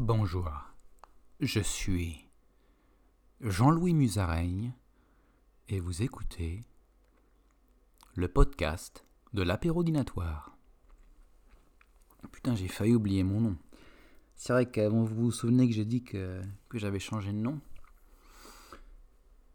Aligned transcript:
Bonjour, 0.00 0.48
je 1.40 1.58
suis 1.58 2.28
Jean-Louis 3.40 3.94
Musaraigne 3.94 4.72
et 5.68 5.80
vous 5.80 6.02
écoutez 6.02 6.62
le 8.14 8.28
podcast 8.28 9.04
de 9.32 9.42
l'apérodinatoire. 9.42 10.56
Putain, 12.30 12.54
j'ai 12.54 12.68
failli 12.68 12.94
oublier 12.94 13.24
mon 13.24 13.40
nom. 13.40 13.56
C'est 14.36 14.52
vrai 14.52 14.66
que 14.66 14.86
vous 14.86 15.04
vous 15.04 15.32
souvenez 15.32 15.68
que 15.68 15.74
j'ai 15.74 15.84
dit 15.84 16.04
que, 16.04 16.42
j'avais 16.74 17.00
changé 17.00 17.32
de 17.32 17.38
nom? 17.38 17.60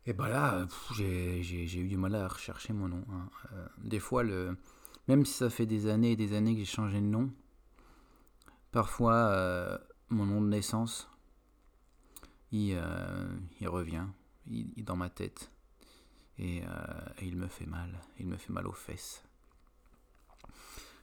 Et 0.05 0.11
bah 0.11 0.27
là, 0.27 0.65
pff, 0.65 0.91
j'ai 0.93 1.79
eu 1.79 1.87
du 1.87 1.95
mal 1.95 2.15
à 2.15 2.27
rechercher 2.27 2.73
mon 2.73 2.89
nom. 2.89 3.05
hein. 3.13 3.29
Euh, 3.53 3.65
des 3.77 3.99
fois, 3.99 4.25
même 5.07 5.25
si 5.25 5.35
ça 5.35 5.49
fait 5.49 5.65
des 5.65 5.87
années 5.87 6.11
et 6.11 6.17
des 6.17 6.33
années 6.33 6.51
que 6.51 6.59
j'ai 6.59 6.65
changé 6.65 6.99
de 6.99 7.05
nom, 7.05 7.31
parfois 8.73 9.13
euh, 9.13 9.77
mon 10.13 10.25
nom 10.25 10.41
de 10.41 10.47
naissance, 10.47 11.09
il, 12.51 12.75
euh, 12.75 13.27
revient 13.65 14.05
dans 14.47 14.95
ma 14.95 15.09
tête. 15.09 15.51
Et, 16.37 16.63
euh, 16.63 16.67
et 17.19 17.27
il 17.27 17.35
me 17.35 17.47
fait 17.47 17.65
mal. 17.65 17.89
Il 18.19 18.27
me 18.27 18.37
fait 18.37 18.53
mal 18.53 18.67
aux 18.67 18.73
fesses. 18.73 19.23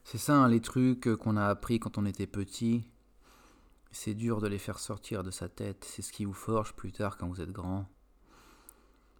C'est 0.04 0.18
ça, 0.18 0.34
hein, 0.34 0.48
les 0.48 0.60
trucs 0.60 1.14
qu'on 1.16 1.36
a 1.36 1.46
appris 1.46 1.78
quand 1.78 1.98
on 1.98 2.06
était 2.06 2.26
petit. 2.26 2.84
C'est 3.92 4.14
dur 4.14 4.40
de 4.40 4.48
les 4.48 4.58
faire 4.58 4.78
sortir 4.78 5.22
de 5.22 5.30
sa 5.30 5.48
tête. 5.48 5.84
C'est 5.84 6.02
ce 6.02 6.12
qui 6.12 6.24
vous 6.24 6.32
forge 6.32 6.74
plus 6.74 6.92
tard 6.92 7.16
quand 7.16 7.28
vous 7.28 7.40
êtes 7.40 7.52
grand. 7.52 7.88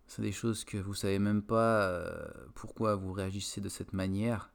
C'est 0.06 0.22
des 0.22 0.32
choses 0.32 0.64
que 0.64 0.76
vous 0.76 0.94
savez 0.94 1.20
même 1.20 1.42
pas 1.42 1.82
euh, 1.82 2.28
pourquoi 2.54 2.96
vous 2.96 3.12
réagissez 3.12 3.60
de 3.60 3.68
cette 3.68 3.92
manière. 3.92 4.50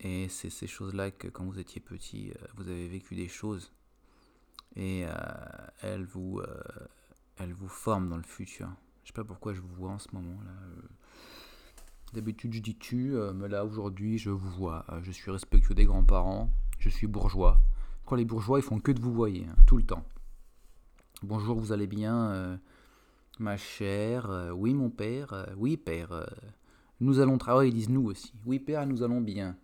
Et 0.00 0.28
c'est 0.28 0.50
ces 0.50 0.66
choses-là 0.66 1.10
que 1.10 1.26
quand 1.26 1.44
vous 1.44 1.58
étiez 1.58 1.80
petit, 1.80 2.30
euh, 2.30 2.46
vous 2.56 2.68
avez 2.68 2.88
vécu 2.88 3.16
des 3.16 3.28
choses. 3.28 3.72
Et 4.76 5.04
euh, 5.04 5.12
elles, 5.82 6.04
vous, 6.04 6.38
euh, 6.38 6.62
elles 7.36 7.52
vous 7.52 7.68
forment 7.68 8.08
dans 8.08 8.16
le 8.16 8.22
futur. 8.22 8.68
Je 9.02 9.08
sais 9.08 9.12
pas 9.12 9.24
pourquoi 9.24 9.54
je 9.54 9.60
vous 9.60 9.74
vois 9.74 9.90
en 9.90 9.98
ce 9.98 10.08
moment. 10.12 10.38
D'habitude 12.12 12.52
je 12.52 12.60
dis 12.60 12.76
tu, 12.76 13.14
mais 13.34 13.48
là 13.48 13.64
aujourd'hui 13.64 14.18
je 14.18 14.30
vous 14.30 14.50
vois. 14.50 14.84
Je 15.02 15.10
suis 15.10 15.30
respectueux 15.30 15.74
des 15.74 15.86
grands-parents, 15.86 16.50
je 16.78 16.90
suis 16.90 17.06
bourgeois. 17.06 17.58
Quand 18.04 18.16
les 18.16 18.24
bourgeois 18.24 18.58
ils 18.58 18.62
font 18.62 18.80
que 18.80 18.92
de 18.92 19.00
vous 19.00 19.12
voyer, 19.12 19.46
hein, 19.46 19.56
tout 19.66 19.78
le 19.78 19.82
temps. 19.82 20.04
Bonjour, 21.22 21.58
vous 21.58 21.72
allez 21.72 21.86
bien, 21.86 22.60
ma 23.38 23.56
chère? 23.56 24.52
Oui, 24.54 24.74
mon 24.74 24.90
père. 24.90 25.48
Oui, 25.56 25.78
père. 25.78 26.26
Nous 27.00 27.18
allons 27.18 27.38
travailler, 27.38 27.70
ils 27.70 27.74
disent 27.74 27.88
nous 27.88 28.04
aussi. 28.04 28.34
Oui, 28.44 28.58
père, 28.58 28.86
nous 28.86 29.02
allons 29.02 29.22
bien. 29.22 29.56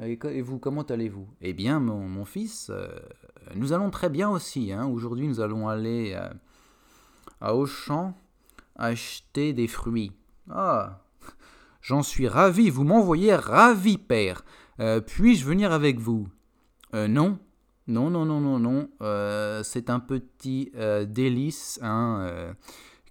Et, 0.00 0.42
vous, 0.42 0.58
comment 0.58 0.82
allez-vous? 0.82 1.26
Eh 1.40 1.52
bien, 1.52 1.80
mon, 1.80 2.24
fils, 2.24 2.70
euh, 2.70 2.88
nous 3.56 3.72
allons 3.72 3.90
très 3.90 4.08
bien 4.08 4.28
aussi. 4.30 4.72
hein. 4.72 4.86
Aujourd'hui, 4.86 5.26
nous 5.26 5.40
allons 5.40 5.68
aller 5.68 6.12
euh, 6.14 6.28
à 7.40 7.54
Auchan 7.56 8.14
acheter 8.76 9.52
des 9.52 9.66
fruits. 9.66 10.12
Ah, 10.50 11.00
j'en 11.82 12.02
suis 12.04 12.28
ravi. 12.28 12.70
Vous 12.70 12.84
m'envoyez 12.84 13.34
ravi, 13.34 13.98
père. 13.98 14.44
Euh, 14.78 15.00
Puis-je 15.00 15.44
venir 15.44 15.72
avec 15.72 15.98
vous? 15.98 16.28
Non. 16.92 17.38
Non, 17.88 18.08
non, 18.08 18.24
non, 18.24 18.40
non, 18.40 18.58
non. 18.58 18.88
C'est 19.64 19.90
un 19.90 19.98
petit 19.98 20.72
délice 21.08 21.80
hein, 21.82 22.54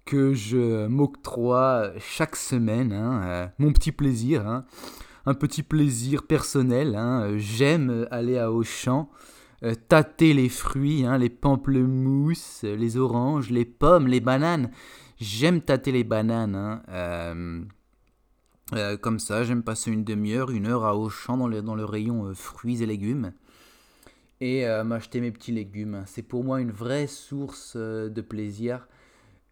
que 0.04 0.32
je 0.32 0.86
m'octroie 0.86 1.90
chaque 1.98 2.34
semaine. 2.34 2.92
hein, 2.92 3.52
mon 3.58 3.72
petit 3.72 3.92
plaisir. 3.92 4.64
Petit 5.34 5.62
plaisir 5.62 6.22
personnel. 6.24 6.94
hein. 6.94 7.22
Euh, 7.22 7.38
J'aime 7.38 8.06
aller 8.10 8.38
à 8.38 8.52
Auchan, 8.52 9.10
euh, 9.62 9.74
tâter 9.74 10.32
les 10.34 10.48
fruits, 10.48 11.04
hein, 11.04 11.18
les 11.18 11.28
pamplemousses, 11.28 12.62
les 12.62 12.96
oranges, 12.96 13.50
les 13.50 13.64
pommes, 13.64 14.06
les 14.06 14.20
bananes. 14.20 14.70
J'aime 15.20 15.60
tâter 15.60 15.92
les 15.92 16.04
bananes. 16.04 16.54
hein. 16.54 16.82
Euh, 18.74 18.98
comme 18.98 19.18
ça, 19.18 19.44
j'aime 19.44 19.62
passer 19.62 19.90
une 19.90 20.04
demi-heure, 20.04 20.50
une 20.50 20.66
heure 20.66 20.84
à 20.84 20.94
Auchan 20.94 21.38
dans 21.38 21.74
le, 21.74 21.84
rayon 21.84 22.32
fruits 22.34 22.82
et 22.82 22.86
légumes. 22.86 23.32
Et 24.42 24.66
m'acheter 24.84 25.22
mes 25.22 25.32
petits 25.32 25.52
légumes. 25.52 26.04
C'est 26.06 26.22
pour 26.22 26.44
moi 26.44 26.60
une 26.60 26.70
vraie 26.70 27.06
source 27.06 27.76
de 27.76 28.20
plaisir, 28.20 28.86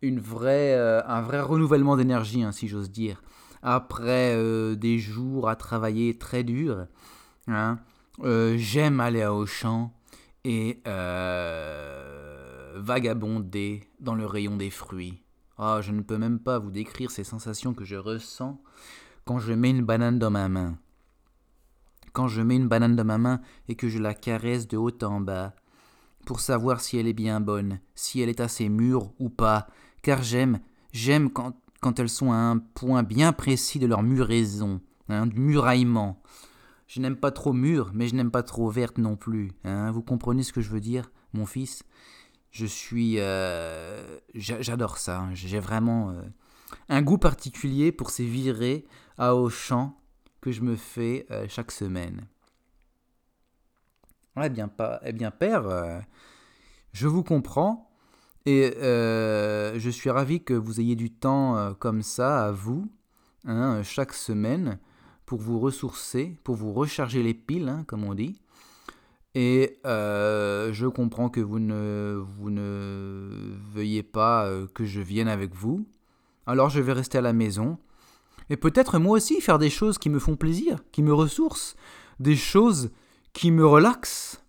une 0.03 0.21
vraie, 0.21 0.75
un 1.06 1.22
vrai 1.22 1.41
renouvellement 1.41 1.97
d'énergie, 1.97 2.45
si 2.53 2.69
j'ose 2.69 2.91
dire 2.91 3.22
après 3.66 4.32
euh, 4.37 4.77
des 4.77 5.00
jours 5.00 5.49
à 5.49 5.56
travailler 5.56 6.16
très 6.16 6.44
dur, 6.44 6.87
hein, 7.49 7.81
euh, 8.21 8.54
j'aime 8.56 9.00
aller 9.00 9.22
à 9.22 9.34
Auchan 9.34 9.93
et 10.44 10.81
euh, 10.87 12.75
vagabonder 12.77 13.82
dans 13.99 14.15
le 14.15 14.25
rayon 14.25 14.56
des 14.56 14.71
fruits. 14.71 15.21
Ah, 15.59 15.81
je 15.82 15.91
ne 15.91 16.03
peux 16.03 16.16
même 16.16 16.38
pas 16.38 16.60
vous 16.60 16.71
décrire 16.71 17.10
ces 17.10 17.25
sensations 17.25 17.75
que 17.75 17.84
je 17.84 17.97
ressens 17.97 18.62
quand 19.25 19.41
je 19.41 19.53
mets 19.53 19.71
une 19.71 19.84
banane 19.84 20.21
dans 20.21 20.31
ma 20.31 20.48
main. 20.48 20.78
Quand 22.12 22.28
je 22.28 22.43
mets 22.43 22.56
une 22.56 22.69
banane 22.69 22.94
dans 22.94 23.04
ma 23.04 23.19
main 23.19 23.41
et 23.66 23.75
que 23.75 23.88
je 23.88 23.98
la 23.98 24.15
caresse 24.15 24.69
de 24.69 24.77
haut 24.77 25.03
en 25.03 25.21
bas, 25.21 25.54
pour 26.25 26.38
savoir 26.38 26.81
si 26.81 26.98
elle 26.98 27.09
est 27.09 27.12
bien 27.12 27.41
bonne, 27.41 27.81
si 27.97 28.21
elle 28.21 28.28
est 28.28 28.41
assez 28.41 28.69
mûre 28.69 29.10
ou 29.19 29.28
pas, 29.28 29.66
car 30.03 30.22
j'aime, 30.22 30.60
j'aime 30.93 31.31
quand 31.31 31.56
quand 31.87 32.01
elles 32.01 32.09
sont 32.09 32.33
à 32.33 32.37
un 32.37 32.59
point 32.59 33.05
bien 33.05 33.33
précis 33.33 33.79
de 33.79 33.87
leur 33.87 34.03
mûraison, 34.03 34.81
hein, 35.09 35.25
du 35.29 35.39
muraillement. 35.39 36.21
Je 36.89 37.01
n'aime 37.01 37.15
pas 37.15 37.31
trop 37.31 37.53
mûre, 37.53 37.93
mais 37.95 38.09
je 38.09 38.17
n'aime 38.17 38.33
pas 38.33 38.43
trop 38.43 38.69
verte 38.71 38.99
non 38.99 39.15
plus. 39.15 39.53
hein. 39.63 39.93
Vous 39.93 40.03
comprenez 40.03 40.43
ce 40.43 40.53
que 40.53 40.61
je 40.61 40.69
veux 40.71 40.81
dire, 40.81 41.13
mon 41.33 41.47
fils? 41.47 41.85
Je 42.51 42.67
suis... 42.67 43.21
euh, 43.21 44.19
j'a- 44.35 44.61
J'adore 44.63 44.99
ça. 44.99 45.21
hein. 45.21 45.31
J'ai 45.35 45.61
vraiment 45.61 46.11
euh, 46.11 46.23
un 46.89 47.03
goût 47.03 47.19
particulier 47.19 47.93
pour 47.93 48.11
ces 48.11 48.25
virées 48.27 48.85
à 49.17 49.37
Auchan 49.37 49.97
que 50.41 50.51
je 50.51 50.63
me 50.63 50.75
fais 50.75 51.25
euh, 51.31 51.47
chaque 51.49 51.71
semaine. 51.71 52.27
Eh 54.43 54.49
bien, 54.49 54.67
pas, 54.67 55.01
eh 55.05 55.13
bien 55.13 55.31
père, 55.31 56.03
je 56.93 57.07
vous 57.07 57.23
comprends. 57.23 57.86
Et 58.47 58.73
euh, 58.77 59.77
je 59.77 59.91
suis 59.91 60.09
ravi 60.09 60.43
que 60.43 60.55
vous 60.55 60.81
ayez 60.81 60.95
du 60.95 61.11
temps 61.11 61.59
euh, 61.59 61.73
comme 61.73 62.03
ça 62.03 62.47
à 62.47 62.53
vous, 62.53 62.89
hein, 63.45 63.83
chaque 63.83 64.12
semaine, 64.12 64.79
pour 65.27 65.41
vous 65.41 65.59
ressourcer, 65.59 66.39
pour 66.45 66.55
vous 66.55 66.73
recharger 66.73 67.25
les 67.25 67.34
piles, 67.34 67.69
hein, 67.69 67.83
comme 67.89 68.05
on 68.05 68.15
dit. 68.15 68.41
Et 69.34 69.81
euh, 69.84 70.73
je 70.73 70.87
comprends 70.87 71.29
que 71.29 71.41
vous 71.41 71.59
ne, 71.59 72.23
veuillez 73.75 74.05
pas 74.05 74.49
que 74.73 74.84
je 74.84 75.01
vienne 75.01 75.28
avec 75.28 75.53
vous. 75.53 75.84
Alors 76.47 76.71
je 76.71 76.81
vais 76.81 76.93
rester 76.93 77.19
à 77.19 77.23
la 77.23 77.33
maison. 77.33 77.78
Et 78.49 78.57
peut-être 78.57 79.01
moi 79.01 79.17
aussi 79.17 79.41
faire 79.41 79.59
des 79.59 79.71
choses 79.71 79.99
qui 79.99 80.09
me 80.09 80.21
font 80.21 80.37
plaisir, 80.37 80.78
qui 80.93 81.03
me 81.03 81.13
ressourcent, 81.13 81.75
des 82.21 82.37
choses 82.37 82.91
qui 83.33 83.51
me 83.51 83.67
relaxent. 83.67 84.41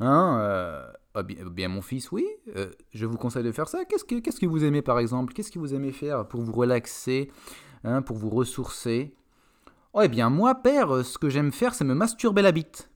Hein, 0.00 0.88
ah 1.14 1.22
bien, 1.22 1.44
bien, 1.46 1.68
mon 1.68 1.82
fils, 1.82 2.12
oui, 2.12 2.26
euh, 2.56 2.70
je 2.92 3.06
vous 3.06 3.16
conseille 3.16 3.42
de 3.42 3.52
faire 3.52 3.68
ça. 3.68 3.84
Qu'est-ce 3.84 4.04
que, 4.04 4.46
vous 4.46 4.64
aimez 4.64 4.82
par 4.82 4.98
exemple? 4.98 5.32
Qu'est-ce 5.32 5.50
que 5.50 5.58
vous 5.58 5.74
aimez 5.74 5.92
faire 5.92 6.28
pour 6.28 6.42
vous 6.42 6.52
relaxer, 6.52 7.30
hein, 7.84 8.02
pour 8.02 8.16
vous 8.16 8.30
ressourcer? 8.30 9.14
Oh, 9.94 10.02
eh 10.02 10.08
bien, 10.08 10.30
moi, 10.30 10.54
père, 10.54 11.04
ce 11.04 11.18
que 11.18 11.30
j'aime 11.30 11.50
faire, 11.50 11.74
c'est 11.74 11.84
me 11.84 11.94
masturber 11.94 12.42
la 12.42 12.52
bite. 12.52 12.90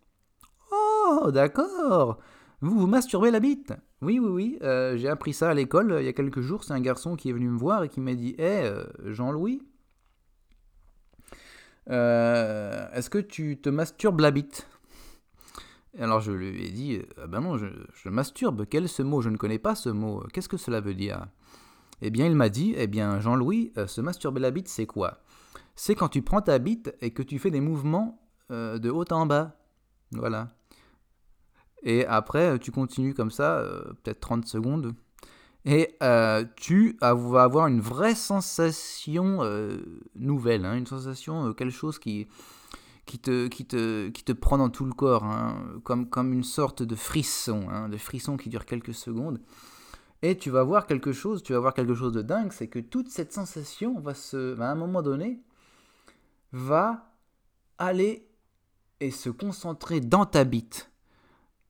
Oh, 0.71 1.31
d'accord 1.33 2.19
Vous 2.61 2.79
vous 2.79 2.87
masturbez 2.87 3.31
la 3.31 3.41
bite? 3.41 3.73
Oui, 4.03 4.19
oui, 4.19 4.29
oui, 4.29 4.59
euh, 4.63 4.97
j'ai 4.97 5.09
appris 5.09 5.33
ça 5.33 5.51
à 5.51 5.55
l'école 5.55 5.93
euh, 5.93 6.03
il 6.03 6.05
y 6.05 6.09
a 6.09 6.13
quelques 6.13 6.41
jours. 6.41 6.65
C'est 6.65 6.75
un 6.75 6.81
garçon 6.81 7.17
qui 7.17 7.31
est 7.31 7.33
venu 7.33 7.49
me 7.49 7.59
voir 7.59 7.83
et 7.83 7.89
qui 7.89 8.01
m'a 8.01 8.15
dit 8.15 8.35
Hé, 8.39 8.65
euh, 8.65 8.85
Jean-Louis, 9.05 9.63
est-ce 11.89 13.09
que 13.11 13.19
tu 13.19 13.59
te 13.61 13.69
masturbes 13.69 14.21
la 14.21 14.31
bite? 14.31 14.69
Alors 15.99 16.21
je 16.21 16.33
lui 16.33 16.65
ai 16.65 16.71
dit, 16.71 17.01
ah 17.23 17.27
ben 17.27 17.41
non, 17.41 17.59
je, 17.59 18.09
masturbe, 18.09 18.65
quel 18.69 18.85
est 18.85 18.89
ce 18.89 19.03
mot? 19.03 19.21
Je 19.21 19.29
ne 19.29 19.37
connais 19.37 19.59
pas 19.59 19.75
ce 19.75 19.89
mot, 19.89 20.25
qu'est-ce 20.33 20.49
que 20.49 20.57
cela 20.57 20.81
veut 20.81 20.95
dire? 20.95 21.27
Eh 22.01 22.11
bien 22.11 22.27
il 22.27 22.35
m'a 22.35 22.49
dit, 22.49 22.75
eh 22.77 22.87
bien 22.87 23.21
Jean-Louis, 23.21 23.73
euh, 23.77 23.87
se 23.87 24.01
masturber 24.01 24.41
la 24.41 24.51
bite 24.51 24.69
c'est 24.69 24.87
quoi? 24.87 25.23
C'est 25.77 25.95
quand 25.95 26.09
tu 26.09 26.23
prends 26.23 26.43
ta 26.43 26.59
bite 26.59 26.95
et 27.01 27.13
que 27.13 27.23
tu 27.23 27.39
fais 27.39 27.51
des 27.51 27.61
mouvements 27.61 28.21
euh, 28.51 28.79
de 28.79 28.91
haut 28.91 29.05
en 29.11 29.27
bas. 29.27 29.57
Voilà. 30.11 30.51
Et 31.83 32.07
après 32.07 32.59
tu 32.59 32.71
continues 32.73 33.15
comme 33.15 33.31
ça, 33.31 33.59
euh, 33.59 33.83
peut-être 34.03 34.21
30 34.21 34.47
secondes. 34.47 34.95
Et 35.65 35.97
euh, 36.03 36.45
tu 36.57 36.99
vas 37.01 37.43
avoir 37.43 37.69
une 37.69 37.81
vraie 37.81 38.17
sensation 38.17 39.39
euh, 39.43 39.77
nouvelle, 40.17 40.65
hein, 40.65 40.75
une 40.75 40.87
sensation, 40.87 41.49
euh, 41.49 41.53
quelque 41.53 41.73
chose 41.73 41.99
qui, 42.01 42.27
qui 43.07 43.19
te, 43.19 43.49
qui 43.49 43.65
te, 43.65 44.09
qui 44.09 44.25
te 44.25 44.33
prend 44.33 44.59
dans 44.59 44.71
tout 44.71 44.85
le 44.85 44.93
corps, 44.93 45.25
hein, 45.25 45.81
comme, 45.85 46.09
comme 46.09 46.33
une 46.33 46.45
sorte 46.45 46.83
de 46.83 46.95
frisson, 46.95 47.69
hein, 47.71 47.89
de 47.89 47.97
frisson 47.97 48.37
qui 48.37 48.49
dure 48.49 48.65
quelques 48.65 48.95
secondes. 48.95 49.41
Et 50.23 50.37
tu 50.37 50.51
vas 50.51 50.63
voir 50.63 50.87
quelque 50.87 51.13
chose, 51.13 51.43
tu 51.43 51.53
vas 51.53 51.59
voir 51.59 51.75
quelque 51.75 51.95
chose 51.95 52.13
de 52.13 52.23
dingue, 52.23 52.53
c'est 52.53 52.69
que 52.69 52.79
toute 52.79 53.09
cette 53.09 53.33
sensation 53.33 53.99
va 53.99 54.15
se, 54.15 54.59
à 54.61 54.71
un 54.71 54.77
moment 54.77 55.03
donné, 55.03 55.41
va 56.53 57.13
aller 57.79 58.29
et 59.01 59.11
se 59.11 59.31
concentrer 59.31 60.01
dans 60.01 60.25
ta 60.25 60.45
bite, 60.45 60.93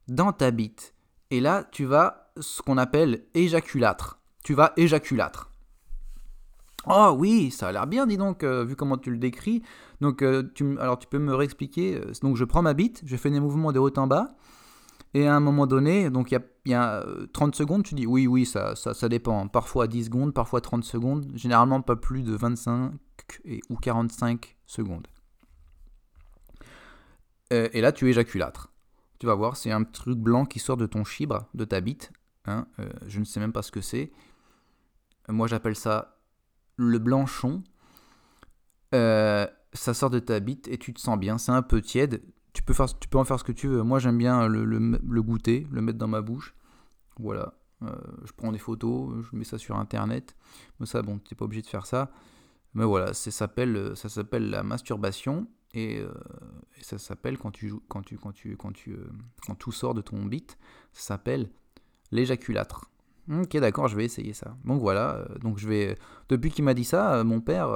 dans 0.08 0.32
ta 0.32 0.50
bite. 0.50 0.94
Et 1.30 1.40
là, 1.40 1.64
tu 1.72 1.86
vas 1.86 2.30
ce 2.38 2.60
qu'on 2.60 2.76
appelle 2.76 3.24
éjaculâtre. 3.32 4.20
Tu 4.44 4.52
vas 4.52 4.74
éjaculâtre. 4.76 5.50
Oh 6.86 7.14
oui, 7.16 7.50
ça 7.50 7.68
a 7.68 7.72
l'air 7.72 7.86
bien, 7.86 8.06
dis 8.06 8.16
donc, 8.16 8.42
euh, 8.42 8.64
vu 8.64 8.76
comment 8.76 8.98
tu 8.98 9.10
le 9.10 9.16
décris. 9.18 9.62
Donc, 10.02 10.20
euh, 10.20 10.42
tu, 10.56 10.78
alors 10.80 10.98
tu 10.98 11.06
peux 11.06 11.20
me 11.20 11.32
réexpliquer. 11.32 11.94
euh, 11.94 12.12
Donc, 12.22 12.36
je 12.36 12.44
prends 12.44 12.60
ma 12.60 12.74
bite, 12.74 13.02
je 13.06 13.16
fais 13.16 13.30
des 13.30 13.38
mouvements 13.38 13.70
de 13.70 13.78
haut 13.78 13.96
en 13.96 14.08
bas, 14.08 14.34
et 15.14 15.28
à 15.28 15.36
un 15.36 15.38
moment 15.38 15.68
donné, 15.68 16.10
donc 16.10 16.32
il 16.32 16.34
y 16.34 16.36
a, 16.38 16.42
il 16.64 16.72
y 16.72 16.74
a, 16.74 17.02
euh, 17.02 17.28
30 17.32 17.54
secondes, 17.54 17.84
tu 17.84 17.94
dis 17.94 18.04
oui, 18.04 18.26
oui, 18.26 18.44
ça, 18.44 18.74
ça, 18.74 19.08
dépend. 19.08 19.46
Parfois 19.46 19.86
10 19.86 20.06
secondes, 20.06 20.34
parfois 20.34 20.60
30 20.60 20.82
secondes, 20.82 21.30
généralement 21.34 21.82
pas 21.82 21.94
plus 21.94 22.24
de 22.24 22.34
25 22.34 22.94
et, 23.44 23.60
ou 23.70 23.76
45 23.76 24.56
secondes. 24.66 25.06
Et 27.50 27.82
là, 27.82 27.92
tu 27.92 28.08
éjaculâtres. 28.08 28.72
Tu 29.18 29.26
vas 29.26 29.34
voir, 29.34 29.58
c'est 29.58 29.70
un 29.70 29.84
truc 29.84 30.18
blanc 30.18 30.46
qui 30.46 30.58
sort 30.58 30.78
de 30.78 30.86
ton 30.86 31.04
chibre, 31.04 31.50
de 31.52 31.66
ta 31.66 31.82
bite. 31.82 32.10
hein, 32.46 32.66
je 33.06 33.20
ne 33.20 33.26
sais 33.26 33.40
même 33.40 33.52
pas 33.52 33.60
ce 33.60 33.70
que 33.70 33.82
c'est. 33.82 34.10
Moi, 35.28 35.48
j'appelle 35.48 35.76
ça 35.76 36.18
le 36.76 36.98
blanchon. 36.98 37.62
Euh, 38.94 39.46
ça 39.72 39.94
sort 39.94 40.10
de 40.10 40.18
ta 40.18 40.40
bite 40.40 40.68
et 40.68 40.78
tu 40.78 40.92
te 40.92 41.00
sens 41.00 41.18
bien. 41.18 41.38
C'est 41.38 41.52
un 41.52 41.62
peu 41.62 41.80
tiède. 41.80 42.22
Tu 42.52 42.62
peux, 42.62 42.74
faire, 42.74 42.86
tu 42.98 43.08
peux 43.08 43.18
en 43.18 43.24
faire 43.24 43.38
ce 43.38 43.44
que 43.44 43.52
tu 43.52 43.68
veux. 43.68 43.82
Moi, 43.82 43.98
j'aime 43.98 44.18
bien 44.18 44.46
le, 44.46 45.22
goûter, 45.22 45.66
le 45.70 45.80
mettre 45.80 45.98
dans 45.98 46.08
ma 46.08 46.20
bouche. 46.20 46.54
Voilà. 47.18 47.54
Euh, 47.82 47.94
je 48.24 48.32
prends 48.32 48.52
des 48.52 48.58
photos, 48.58 49.24
je 49.24 49.36
mets 49.36 49.44
ça 49.44 49.58
sur 49.58 49.76
internet. 49.76 50.36
Mais 50.78 50.86
ça, 50.86 51.02
bon, 51.02 51.18
t'es 51.18 51.34
pas 51.34 51.46
obligé 51.46 51.62
de 51.62 51.66
faire 51.66 51.86
ça. 51.86 52.10
Mais 52.74 52.84
voilà, 52.84 53.14
ça 53.14 53.30
s'appelle, 53.30 53.94
la 54.50 54.62
masturbation. 54.62 55.46
Et, 55.74 56.00
euh, 56.00 56.12
ça 56.82 56.98
s'appelle 56.98 57.38
quand 57.38 57.50
tu 57.50 57.72
quand 57.88 58.02
tu, 58.02 58.18
quand 58.18 58.32
tu, 58.32 58.56
quand 58.56 58.72
tu, 58.72 58.92
euh, 58.92 59.08
quand 59.46 59.54
tout 59.54 59.72
sort 59.72 59.94
de 59.94 60.02
ton 60.02 60.22
bite, 60.26 60.58
ça 60.92 61.14
s'appelle 61.14 61.48
l'éjaculâtre. 62.10 62.90
Ok, 63.30 63.56
d'accord, 63.56 63.88
je 63.88 63.96
vais 63.96 64.04
essayer 64.04 64.34
ça. 64.34 64.54
Donc 64.66 64.80
voilà, 64.80 65.26
donc 65.40 65.58
je 65.58 65.66
vais. 65.66 65.96
Depuis 66.28 66.50
qu'il 66.50 66.64
m'a 66.64 66.74
dit 66.74 66.84
ça, 66.84 67.24
mon 67.24 67.40
père, 67.40 67.70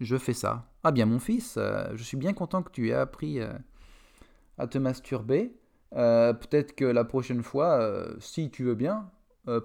je 0.00 0.16
fais 0.16 0.32
ça. 0.32 0.70
Ah 0.84 0.92
bien, 0.92 1.06
mon 1.06 1.18
fils, 1.18 1.56
euh, 1.56 1.88
je 1.94 2.02
suis 2.02 2.16
bien 2.16 2.32
content 2.32 2.62
que 2.62 2.70
tu 2.70 2.88
aies 2.88 2.94
appris 2.94 3.40
euh, 3.40 3.52
à 4.56 4.66
te 4.66 4.78
masturber. 4.78 5.52
Euh, 5.96 6.32
Peut-être 6.32 6.74
que 6.74 6.84
la 6.84 7.04
prochaine 7.04 7.42
fois, 7.42 8.06
si 8.20 8.50
tu 8.50 8.64
veux 8.64 8.74
bien, 8.74 9.10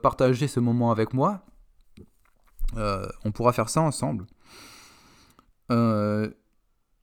partager 0.01 0.47
ce 0.47 0.59
moment 0.59 0.91
avec 0.91 1.13
moi. 1.13 1.45
On 2.75 3.31
pourra 3.33 3.53
faire 3.53 3.69
ça 3.69 3.81
ensemble. 3.81 4.25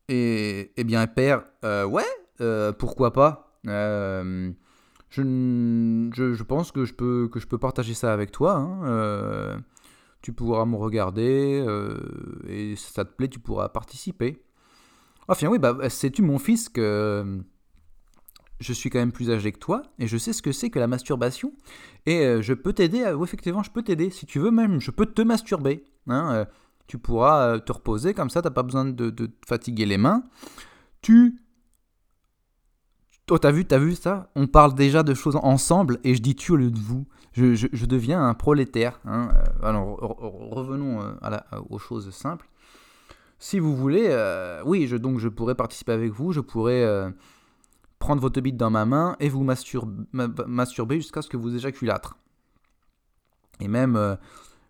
Et, 0.08 0.72
eh 0.76 0.84
bien, 0.84 1.06
père, 1.06 1.44
ouais, 1.62 2.72
pourquoi 2.78 3.12
pas 3.12 3.46
je, 3.64 5.22
je, 6.14 6.42
pense 6.44 6.70
que 6.70 6.84
je, 6.84 6.94
peux, 6.94 7.28
que 7.30 7.40
je 7.40 7.46
peux 7.48 7.58
partager 7.58 7.94
ça 7.94 8.12
avec 8.12 8.30
toi. 8.30 8.54
hein, 8.54 9.62
tu 10.22 10.32
pourras 10.32 10.64
me 10.66 10.76
regarder 10.76 11.62
euh, 11.66 11.96
et 12.46 12.76
si 12.76 12.92
ça 12.92 13.04
te 13.04 13.12
plaît, 13.12 13.28
tu 13.28 13.38
pourras 13.38 13.68
participer. 13.68 14.42
Enfin, 15.28 15.46
oui, 15.48 15.58
bah, 15.58 15.76
sais-tu, 15.88 16.22
mon 16.22 16.38
fils, 16.38 16.68
que 16.68 17.42
je 18.60 18.72
suis 18.72 18.90
quand 18.90 18.98
même 18.98 19.12
plus 19.12 19.30
âgé 19.30 19.52
que 19.52 19.58
toi 19.58 19.82
et 19.98 20.06
je 20.06 20.18
sais 20.18 20.32
ce 20.32 20.42
que 20.42 20.52
c'est 20.52 20.70
que 20.70 20.78
la 20.78 20.86
masturbation. 20.86 21.52
Et 22.06 22.20
euh, 22.20 22.42
je 22.42 22.52
peux 22.52 22.72
t'aider, 22.72 23.04
effectivement, 23.22 23.62
je 23.62 23.70
peux 23.70 23.82
t'aider. 23.82 24.10
Si 24.10 24.26
tu 24.26 24.38
veux, 24.38 24.50
même, 24.50 24.80
je 24.80 24.90
peux 24.90 25.06
te 25.06 25.22
masturber. 25.22 25.84
hein, 26.06 26.34
euh, 26.34 26.44
tu 26.86 26.98
pourras 26.98 27.46
euh, 27.46 27.58
te 27.58 27.72
reposer 27.72 28.14
comme 28.14 28.30
ça, 28.30 28.42
t'as 28.42 28.50
pas 28.50 28.64
besoin 28.64 28.84
de 28.84 29.10
te 29.10 29.24
fatiguer 29.46 29.86
les 29.86 29.98
mains. 29.98 30.24
Tu 31.02 31.40
Oh, 33.30 33.38
t'as 33.38 33.52
vu, 33.52 33.64
t'as 33.64 33.78
vu 33.78 33.94
ça? 33.94 34.28
On 34.34 34.46
parle 34.48 34.74
déjà 34.74 35.02
de 35.02 35.14
choses 35.14 35.36
ensemble 35.42 35.98
et 36.02 36.14
je 36.16 36.20
dis 36.20 36.34
tu 36.34 36.52
au 36.52 36.56
lieu 36.56 36.70
de 36.70 36.78
vous. 36.78 37.06
Je, 37.32 37.86
deviens 37.86 38.26
un 38.26 38.34
prolétaire. 38.34 39.00
hein. 39.04 39.30
Euh, 39.62 39.68
Alors, 39.68 40.00
re- 40.00 40.18
re- 40.20 40.54
revenons 40.54 41.00
euh, 41.00 41.12
la- 41.22 41.46
aux 41.70 41.78
choses 41.78 42.10
simples. 42.10 42.48
Si 43.38 43.58
vous 43.60 43.76
voulez, 43.76 44.06
euh, 44.08 44.60
oui, 44.66 44.86
je, 44.88 44.96
donc 44.96 45.18
je 45.20 45.28
pourrais 45.28 45.54
participer 45.54 45.92
avec 45.92 46.12
vous, 46.12 46.32
je 46.32 46.40
pourrais 46.40 46.82
euh, 46.84 47.08
prendre 48.00 48.20
votre 48.20 48.40
bite 48.40 48.56
dans 48.56 48.70
ma 48.70 48.84
main 48.84 49.16
et 49.20 49.28
vous 49.28 49.44
mastur- 49.44 49.88
ma- 50.12 50.28
masturber 50.46 50.96
jusqu'à 50.96 51.22
ce 51.22 51.28
que 51.28 51.36
vous 51.36 51.54
éjaculâtre. 51.54 52.16
Et 53.60 53.68
même, 53.68 53.94
euh, 53.94 54.16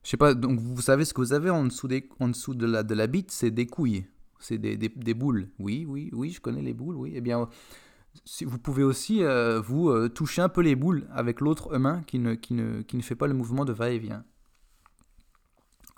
je 0.05 0.11
sais 0.11 0.17
pas, 0.19 0.35
donc 0.35 0.61
vous 0.61 0.83
savez 0.83 1.05
ce 1.05 1.15
que 1.15 1.21
vous 1.21 1.33
avez 1.33 1.51
en 1.51 1.65
dessous, 1.65 1.89
de, 1.89 2.67
la, 2.67 3.07
bite, 3.07 3.31
c'est 3.31 3.51
des 3.51 3.67
couilles, 3.67 4.05
c'est 4.39 4.59
des, 4.59 4.77
boules. 5.15 5.49
Oui, 5.59 5.87
oui, 5.89 6.11
oui, 6.13 6.31
je 6.31 6.41
connais 6.41 6.63
les 6.63 6.75
boules, 6.75 6.97
oui. 6.97 7.13
Eh 7.17 7.21
bien, 7.21 7.49
vous 8.45 8.59
pouvez 8.59 8.83
aussi 8.83 9.23
euh, 9.23 9.61
vous 9.61 9.89
euh, 9.89 10.09
toucher 10.09 10.43
un 10.43 10.49
peu 10.49 10.61
les 10.61 10.77
boules 10.77 11.07
avec 11.13 11.41
l'autre 11.41 11.77
main 11.79 12.03
qui 12.03 12.19
ne, 12.19 12.35
qui, 12.35 12.55
ne, 12.55 12.83
qui 12.83 12.97
ne 12.97 13.03
fait 13.03 13.15
pas 13.15 13.27
le 13.27 13.35
mouvement 13.35 13.65
de 13.65 13.73
va-et-vient. 13.73 14.25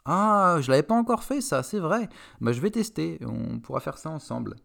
Ah, 0.05 0.59
je 0.61 0.70
l'avais 0.70 0.82
pas 0.82 0.94
encore 0.94 1.23
fait 1.23 1.41
ça, 1.41 1.62
c'est 1.62 1.79
vrai. 1.79 2.09
Bah, 2.41 2.53
je 2.53 2.61
vais 2.61 2.70
tester, 2.70 3.19
on 3.25 3.61
pourra 3.61 3.81
faire 3.81 3.99
ça 3.99 4.11
ensemble. 4.11 4.56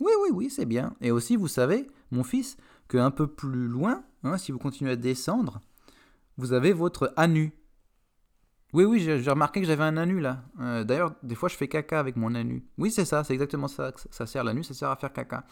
Oui, 0.00 0.10
oui, 0.22 0.30
oui, 0.32 0.50
c'est 0.50 0.66
bien. 0.66 0.96
Et 1.00 1.10
aussi, 1.12 1.36
vous 1.36 1.48
savez, 1.48 1.88
mon 2.10 2.24
fils, 2.24 2.56
qu'un 2.88 3.10
peu 3.10 3.26
plus 3.26 3.68
loin, 3.68 4.04
hein, 4.24 4.36
si 4.36 4.50
vous 4.52 4.58
continuez 4.58 4.92
à 4.92 4.96
descendre, 4.96 5.60
vous 6.36 6.52
avez 6.52 6.72
votre 6.72 7.12
anu. 7.16 7.52
Oui, 8.72 8.84
oui, 8.84 8.98
j'ai 8.98 9.22
j'ai 9.22 9.30
remarqué 9.30 9.60
que 9.60 9.66
j'avais 9.66 9.84
un 9.84 9.96
anu 9.96 10.18
là. 10.18 10.42
Euh, 10.60 10.82
D'ailleurs, 10.82 11.14
des 11.22 11.36
fois, 11.36 11.48
je 11.48 11.54
fais 11.56 11.68
caca 11.68 12.00
avec 12.00 12.16
mon 12.16 12.34
anu. 12.34 12.66
Oui, 12.76 12.90
c'est 12.90 13.04
ça, 13.04 13.22
c'est 13.22 13.32
exactement 13.32 13.68
ça 13.68 13.92
que 13.92 14.00
ça 14.10 14.26
sert 14.26 14.42
l'anu, 14.42 14.64
ça 14.64 14.74
sert 14.74 14.90
à 14.90 14.96
faire 14.96 15.12
caca. 15.12 15.44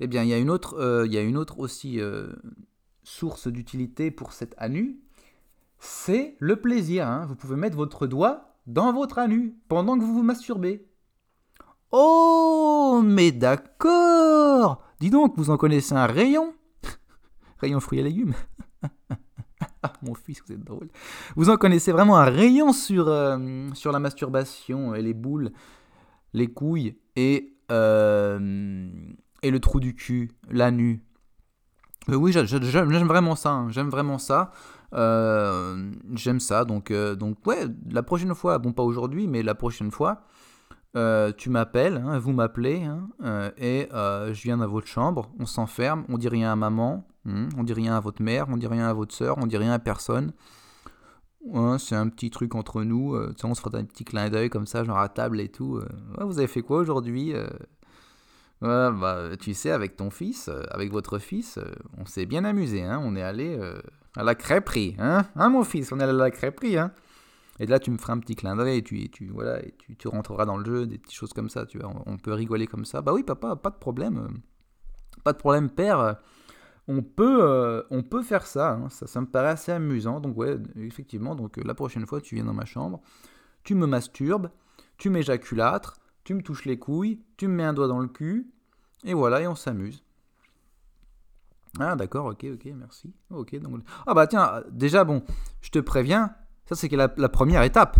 Eh 0.00 0.06
bien, 0.06 0.22
il 0.22 0.28
y 0.30 0.32
a 0.32 0.38
une 0.38 0.50
autre, 0.50 0.78
euh, 0.78 1.06
il 1.06 1.12
y 1.12 1.18
a 1.18 1.22
une 1.22 1.36
autre 1.36 1.58
aussi 1.58 2.00
euh, 2.00 2.28
source 3.02 3.48
d'utilité 3.48 4.10
pour 4.10 4.32
cet 4.32 4.54
anu, 4.56 4.98
c'est 5.78 6.36
le 6.38 6.56
plaisir. 6.56 7.06
hein. 7.06 7.26
Vous 7.26 7.36
pouvez 7.36 7.56
mettre 7.56 7.76
votre 7.76 8.06
doigt 8.06 8.54
dans 8.66 8.92
votre 8.92 9.18
anu 9.18 9.56
pendant 9.68 9.98
que 9.98 10.04
vous 10.04 10.14
vous 10.14 10.22
masturbez. 10.22 10.86
Oh, 11.92 13.02
mais 13.04 13.30
d'accord 13.32 14.84
Dis 15.00 15.10
donc, 15.10 15.34
vous 15.36 15.50
en 15.50 15.56
connaissez 15.56 15.94
un 15.94 16.06
rayon? 16.06 16.54
Rayon 17.58 17.80
fruits 17.80 17.98
et 17.98 18.02
légumes 18.02 18.34
Ah, 19.82 19.94
mon 20.02 20.14
fils, 20.14 20.42
vous 20.46 20.52
êtes 20.52 20.64
drôle. 20.64 20.88
Vous 21.36 21.48
en 21.48 21.56
connaissez 21.56 21.90
vraiment 21.92 22.18
un 22.18 22.24
rayon 22.24 22.72
sur, 22.72 23.08
euh, 23.08 23.38
la 23.84 23.98
masturbation 23.98 24.94
et 24.94 25.00
les 25.02 25.14
boules, 25.14 25.52
les 26.34 26.48
couilles 26.48 26.98
et, 27.16 27.56
et 29.42 29.50
le 29.50 29.60
trou 29.60 29.80
du 29.80 29.94
cul, 29.94 30.30
l'anu. 30.50 31.02
Euh, 32.08 32.14
oui, 32.14 32.32
j'a- 32.32 32.44
j'a- 32.44 32.60
j'aime 32.60 32.88
vraiment 33.06 33.36
ça. 33.36 33.50
hein, 33.50 33.68
J'aime 33.70 33.88
vraiment 33.90 34.18
ça. 34.18 34.50
Euh, 34.94 35.92
j'aime 36.14 36.40
ça. 36.40 36.64
Donc, 36.64 36.90
euh, 36.90 37.14
donc, 37.14 37.46
ouais, 37.46 37.66
la 37.90 38.02
prochaine 38.02 38.34
fois, 38.34 38.58
bon, 38.58 38.72
pas 38.72 38.82
aujourd'hui, 38.82 39.28
mais 39.28 39.42
la 39.42 39.54
prochaine 39.54 39.90
fois, 39.90 40.22
euh, 40.96 41.30
tu 41.36 41.50
m'appelles, 41.50 42.02
hein, 42.04 42.18
vous 42.18 42.32
m'appelez, 42.32 42.82
hein, 42.82 43.08
et 43.56 43.88
je 43.92 44.42
viens 44.42 44.56
dans 44.56 44.66
votre 44.66 44.88
chambre, 44.88 45.30
on 45.38 45.46
s'enferme, 45.46 46.04
on 46.08 46.18
dit 46.18 46.28
rien 46.28 46.50
à 46.52 46.56
maman, 46.56 47.06
hein, 47.26 47.48
on 47.56 47.62
dit 47.62 47.72
rien 47.74 47.94
à 47.94 48.00
votre 48.00 48.22
mère, 48.22 48.46
on 48.48 48.56
dit 48.56 48.66
rien 48.66 48.86
à 48.88 48.92
votre 48.92 49.14
soeur, 49.14 49.36
on 49.38 49.46
dit 49.46 49.56
rien 49.56 49.72
à 49.72 49.78
personne. 49.78 50.32
C'est 51.78 51.94
un 51.96 52.08
petit 52.08 52.30
truc 52.30 52.54
entre 52.54 52.82
nous, 52.82 53.16
on 53.44 53.54
se 53.54 53.60
fera 53.60 53.78
un 53.78 53.84
petit 53.84 54.04
clin 54.04 54.28
d'œil 54.28 54.50
comme 54.50 54.66
ça, 54.66 54.82
genre 54.84 54.98
à 54.98 55.08
table 55.08 55.40
et 55.40 55.48
tout. 55.48 55.80
vous 56.18 56.38
avez 56.38 56.48
fait 56.48 56.62
quoi 56.62 56.78
aujourd'hui 56.78 57.32
Bah, 58.60 59.30
tu 59.40 59.54
sais, 59.54 59.70
avec 59.70 59.96
ton 59.96 60.10
fils, 60.10 60.48
euh, 60.48 60.62
avec 60.70 60.92
votre 60.92 61.18
fils, 61.18 61.56
euh, 61.56 61.64
on 61.96 62.04
s'est 62.04 62.26
bien 62.26 62.44
amusé, 62.44 62.82
hein, 62.82 63.00
on 63.02 63.16
est 63.16 63.22
allé 63.22 63.56
euh, 63.58 63.80
à 64.16 64.22
la 64.22 64.34
crêperie, 64.34 64.96
hein, 64.98 65.24
hein, 65.34 65.48
mon 65.48 65.64
fils, 65.64 65.92
on 65.92 66.00
est 66.00 66.02
allé 66.02 66.12
à 66.12 66.24
la 66.24 66.30
crêperie, 66.30 66.76
hein. 66.76 66.92
Et 67.58 67.66
là, 67.66 67.78
tu 67.78 67.90
me 67.90 67.98
feras 67.98 68.14
un 68.14 68.18
petit 68.18 68.36
clin 68.36 68.56
d'œil 68.56 68.78
et 68.78 68.82
tu, 68.82 69.10
tu, 69.10 69.28
voilà, 69.28 69.60
tu, 69.98 70.08
rentreras 70.08 70.46
dans 70.46 70.56
le 70.56 70.64
jeu, 70.64 70.86
des 70.86 70.96
petites 70.96 71.16
choses 71.16 71.34
comme 71.34 71.50
ça, 71.50 71.66
tu 71.66 71.78
vois. 71.78 71.92
On, 72.06 72.16
peut 72.16 72.32
rigoler 72.32 72.66
comme 72.66 72.86
ça. 72.86 73.02
Bah 73.02 73.12
oui, 73.12 73.22
papa, 73.22 73.54
pas 73.54 73.68
de 73.68 73.76
problème. 73.76 74.40
Pas 75.24 75.34
de 75.34 75.38
problème, 75.38 75.68
père. 75.68 76.16
On 76.88 77.02
peut, 77.02 77.84
on 77.90 78.02
peut 78.02 78.22
faire 78.22 78.46
ça, 78.46 78.70
hein, 78.70 78.88
ça. 78.88 79.06
Ça 79.06 79.20
me 79.20 79.26
paraît 79.26 79.50
assez 79.50 79.72
amusant. 79.72 80.20
Donc, 80.20 80.38
ouais, 80.38 80.56
effectivement, 80.76 81.34
donc 81.34 81.58
la 81.62 81.74
prochaine 81.74 82.06
fois, 82.06 82.22
tu 82.22 82.34
viens 82.34 82.46
dans 82.46 82.54
ma 82.54 82.64
chambre, 82.64 83.02
tu 83.62 83.74
me 83.74 83.86
masturbes, 83.86 84.48
tu 84.96 85.10
m'éjaculâtres, 85.10 85.99
tu 86.30 86.34
me 86.34 86.42
touches 86.42 86.64
les 86.64 86.78
couilles, 86.78 87.18
tu 87.36 87.48
me 87.48 87.54
mets 87.54 87.64
un 87.64 87.72
doigt 87.72 87.88
dans 87.88 87.98
le 87.98 88.06
cul, 88.06 88.46
et 89.02 89.14
voilà, 89.14 89.40
et 89.40 89.48
on 89.48 89.56
s'amuse. 89.56 90.04
Ah, 91.80 91.96
d'accord, 91.96 92.26
ok, 92.26 92.46
ok, 92.54 92.72
merci. 92.76 93.12
Ok, 93.30 93.58
donc. 93.58 93.80
Ah, 94.06 94.14
bah 94.14 94.28
tiens, 94.28 94.62
déjà, 94.70 95.02
bon, 95.02 95.24
je 95.60 95.70
te 95.70 95.80
préviens, 95.80 96.32
ça, 96.66 96.76
c'est 96.76 96.88
la, 96.90 97.12
la 97.16 97.28
première 97.28 97.64
étape. 97.64 97.96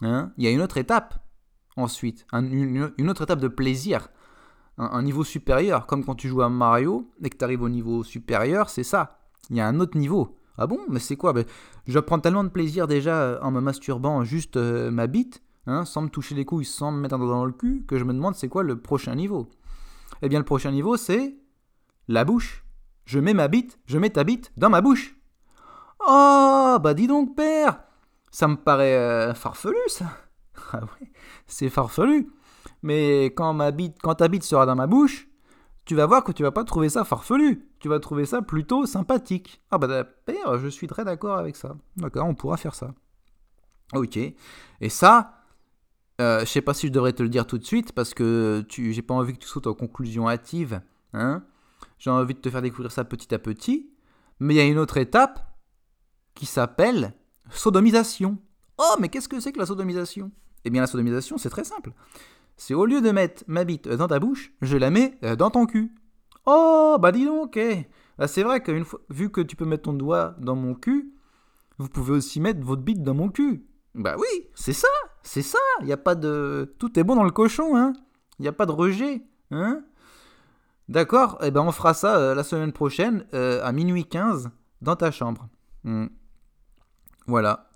Hein 0.00 0.32
Il 0.36 0.42
y 0.42 0.48
a 0.48 0.50
une 0.50 0.60
autre 0.60 0.78
étape 0.78 1.14
ensuite, 1.76 2.26
un- 2.32 2.44
une, 2.44 3.08
autre 3.08 3.22
étape 3.22 3.38
de 3.38 3.46
plaisir, 3.46 4.08
un, 4.76 5.00
niveau 5.04 5.22
supérieur, 5.22 5.86
comme 5.86 6.04
quand 6.04 6.16
tu 6.16 6.26
joues 6.26 6.42
à 6.42 6.48
Mario 6.48 7.08
et 7.22 7.30
que 7.30 7.36
tu 7.36 7.44
arrives 7.44 7.62
au 7.62 7.68
niveau 7.68 8.02
supérieur, 8.02 8.68
c'est 8.68 8.82
ça. 8.82 9.20
Il 9.48 9.54
y 9.54 9.60
a 9.60 9.68
un 9.68 9.78
autre 9.78 9.96
niveau. 9.96 10.40
Ah 10.58 10.66
bon? 10.66 10.80
Mais 10.88 10.98
c'est 10.98 11.14
quoi? 11.14 11.32
Ben, 11.32 11.44
Je 11.86 12.00
prends 12.00 12.18
tellement 12.18 12.42
de 12.42 12.48
plaisir 12.48 12.88
déjà 12.88 13.38
en 13.42 13.52
me 13.52 13.60
masturbant 13.60 14.24
juste 14.24 14.56
euh, 14.56 14.90
ma 14.90 15.06
bite, 15.06 15.40
hein, 15.66 15.84
sans 15.84 16.02
me 16.02 16.08
toucher 16.08 16.34
les 16.34 16.44
couilles, 16.44 16.64
sans 16.64 16.92
me 16.92 17.00
mettre 17.00 17.14
un 17.14 17.18
doigt 17.18 17.28
dans 17.28 17.44
le 17.44 17.52
cul, 17.52 17.84
que 17.86 17.98
je 17.98 18.04
me 18.04 18.12
demande 18.12 18.34
c'est 18.34 18.48
quoi 18.48 18.62
le 18.62 18.80
prochain 18.80 19.14
niveau. 19.14 19.48
Eh 20.22 20.28
bien, 20.28 20.38
le 20.38 20.44
prochain 20.44 20.70
niveau, 20.70 20.96
c'est 20.96 21.36
la 22.08 22.24
bouche. 22.24 22.64
Je 23.04 23.18
mets 23.18 23.34
ma 23.34 23.48
bite, 23.48 23.78
je 23.86 23.98
mets 23.98 24.10
ta 24.10 24.24
bite 24.24 24.52
dans 24.56 24.70
ma 24.70 24.80
bouche. 24.80 25.16
Oh, 26.06 26.78
bah 26.80 26.94
dis 26.94 27.06
donc, 27.06 27.36
père 27.36 27.82
Ça 28.30 28.48
me 28.48 28.56
paraît 28.56 28.96
euh, 28.96 29.34
farfelu, 29.34 29.76
ça. 29.88 30.06
Ah 30.74 30.80
ouais, 30.80 31.10
c'est 31.46 31.68
farfelu. 31.68 32.30
Mais 32.82 33.26
quand, 33.26 33.52
ma 33.52 33.70
bite, 33.72 33.96
quand 34.02 34.14
ta 34.16 34.28
bite 34.28 34.44
sera 34.44 34.64
dans 34.64 34.76
ma 34.76 34.86
bouche, 34.86 35.28
tu 35.84 35.94
vas 35.94 36.06
voir 36.06 36.24
que 36.24 36.32
tu 36.32 36.42
vas 36.42 36.52
pas 36.52 36.64
trouver 36.64 36.88
ça 36.88 37.04
farfelu. 37.04 37.68
Tu 37.80 37.88
vas 37.88 38.00
trouver 38.00 38.24
ça 38.24 38.42
plutôt 38.42 38.86
sympathique. 38.86 39.60
Ah 39.70 39.78
bah 39.78 40.04
père, 40.04 40.58
je 40.58 40.68
suis 40.68 40.86
très 40.86 41.04
d'accord 41.04 41.36
avec 41.36 41.56
ça. 41.56 41.76
D'accord, 41.96 42.26
on 42.26 42.34
pourra 42.34 42.56
faire 42.56 42.74
ça. 42.74 42.94
Ok. 43.92 44.16
Et 44.16 44.88
ça, 44.88 45.41
euh, 46.20 46.40
je 46.40 46.46
sais 46.46 46.60
pas 46.60 46.74
si 46.74 46.86
je 46.88 46.92
devrais 46.92 47.12
te 47.12 47.22
le 47.22 47.28
dire 47.28 47.46
tout 47.46 47.58
de 47.58 47.64
suite 47.64 47.92
parce 47.92 48.14
que 48.14 48.64
tu, 48.68 48.92
j'ai 48.92 49.02
pas 49.02 49.14
envie 49.14 49.32
que 49.32 49.38
tu 49.38 49.48
sautes 49.48 49.66
en 49.66 49.74
conclusion 49.74 50.28
hâtive. 50.28 50.80
Hein 51.12 51.44
j'ai 51.98 52.10
envie 52.10 52.34
de 52.34 52.40
te 52.40 52.50
faire 52.50 52.62
découvrir 52.62 52.90
ça 52.90 53.04
petit 53.04 53.34
à 53.34 53.38
petit. 53.38 53.90
Mais 54.40 54.54
il 54.54 54.56
y 54.56 54.60
a 54.60 54.64
une 54.64 54.78
autre 54.78 54.96
étape 54.96 55.40
qui 56.34 56.46
s'appelle 56.46 57.14
sodomisation. 57.50 58.38
Oh, 58.78 58.96
mais 58.98 59.08
qu'est-ce 59.08 59.28
que 59.28 59.38
c'est 59.38 59.52
que 59.52 59.58
la 59.58 59.66
sodomisation? 59.66 60.32
Eh 60.64 60.70
bien, 60.70 60.80
la 60.80 60.86
sodomisation, 60.86 61.38
c'est 61.38 61.50
très 61.50 61.64
simple. 61.64 61.92
C'est 62.56 62.74
au 62.74 62.86
lieu 62.86 63.00
de 63.00 63.10
mettre 63.10 63.44
ma 63.46 63.64
bite 63.64 63.88
dans 63.88 64.08
ta 64.08 64.18
bouche, 64.18 64.52
je 64.62 64.76
la 64.76 64.90
mets 64.90 65.18
euh, 65.22 65.36
dans 65.36 65.50
ton 65.50 65.66
cul. 65.66 65.94
Oh, 66.46 66.96
bah 67.00 67.12
dis 67.12 67.24
donc, 67.24 67.56
ok. 67.56 67.86
Bah, 68.18 68.26
c'est 68.28 68.42
vrai 68.42 68.62
que 68.62 68.82
fois, 68.82 69.00
vu 69.10 69.30
que 69.30 69.40
tu 69.40 69.56
peux 69.56 69.64
mettre 69.64 69.84
ton 69.84 69.92
doigt 69.92 70.34
dans 70.38 70.56
mon 70.56 70.74
cul, 70.74 71.12
vous 71.78 71.88
pouvez 71.88 72.12
aussi 72.12 72.40
mettre 72.40 72.60
votre 72.60 72.82
bite 72.82 73.02
dans 73.02 73.14
mon 73.14 73.28
cul. 73.28 73.64
Bah 73.94 74.16
oui, 74.18 74.48
c'est 74.54 74.72
ça, 74.72 74.88
c'est 75.22 75.42
ça. 75.42 75.58
Il 75.80 75.86
n'y 75.86 75.92
a 75.92 75.96
pas 75.96 76.14
de... 76.14 76.74
Tout 76.78 76.98
est 76.98 77.04
bon 77.04 77.16
dans 77.16 77.24
le 77.24 77.30
cochon, 77.30 77.76
hein. 77.76 77.92
Il 78.38 78.42
n'y 78.42 78.48
a 78.48 78.52
pas 78.52 78.66
de 78.66 78.72
rejet, 78.72 79.22
hein. 79.50 79.82
D'accord, 80.88 81.38
eh 81.42 81.50
ben 81.50 81.62
on 81.62 81.72
fera 81.72 81.94
ça 81.94 82.18
euh, 82.18 82.34
la 82.34 82.42
semaine 82.42 82.72
prochaine 82.72 83.24
euh, 83.34 83.64
à 83.64 83.72
minuit 83.72 84.04
15 84.04 84.50
dans 84.80 84.96
ta 84.96 85.10
chambre. 85.10 85.48
Hmm. 85.84 86.06
Voilà. 87.26 87.70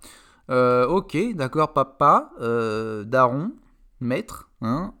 Euh, 0.51 0.85
ok, 0.87 1.17
d'accord, 1.33 1.73
papa, 1.73 2.31
daron, 3.05 3.53
maître, 3.99 4.49
hein, 4.61 4.93